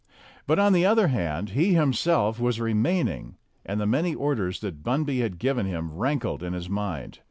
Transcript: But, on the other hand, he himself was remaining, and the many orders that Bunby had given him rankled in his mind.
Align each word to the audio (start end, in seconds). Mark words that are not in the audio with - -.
But, 0.47 0.57
on 0.57 0.73
the 0.73 0.83
other 0.83 1.09
hand, 1.09 1.49
he 1.51 1.75
himself 1.75 2.39
was 2.39 2.59
remaining, 2.59 3.35
and 3.63 3.79
the 3.79 3.85
many 3.85 4.15
orders 4.15 4.59
that 4.61 4.81
Bunby 4.83 5.19
had 5.19 5.37
given 5.37 5.67
him 5.67 5.93
rankled 5.93 6.41
in 6.41 6.53
his 6.53 6.67
mind. 6.67 7.19